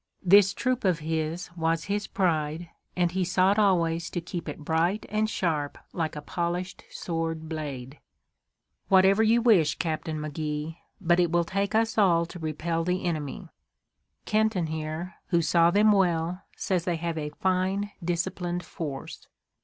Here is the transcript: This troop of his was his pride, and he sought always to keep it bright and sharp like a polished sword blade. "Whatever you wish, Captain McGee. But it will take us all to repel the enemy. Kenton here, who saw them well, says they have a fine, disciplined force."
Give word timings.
This 0.23 0.55
troop 0.55 0.83
of 0.83 0.97
his 0.97 1.55
was 1.55 1.83
his 1.83 2.07
pride, 2.07 2.71
and 2.95 3.11
he 3.11 3.23
sought 3.23 3.59
always 3.59 4.09
to 4.09 4.19
keep 4.19 4.49
it 4.49 4.65
bright 4.65 5.05
and 5.09 5.29
sharp 5.29 5.77
like 5.93 6.15
a 6.15 6.23
polished 6.23 6.83
sword 6.89 7.47
blade. 7.47 7.99
"Whatever 8.87 9.21
you 9.21 9.43
wish, 9.43 9.75
Captain 9.77 10.17
McGee. 10.17 10.77
But 10.99 11.19
it 11.19 11.29
will 11.31 11.43
take 11.43 11.75
us 11.75 11.99
all 11.99 12.25
to 12.25 12.39
repel 12.39 12.83
the 12.83 13.03
enemy. 13.05 13.47
Kenton 14.25 14.65
here, 14.65 15.17
who 15.27 15.43
saw 15.43 15.69
them 15.69 15.91
well, 15.91 16.45
says 16.55 16.85
they 16.85 16.95
have 16.95 17.19
a 17.19 17.29
fine, 17.29 17.91
disciplined 18.03 18.63
force." 18.65 19.27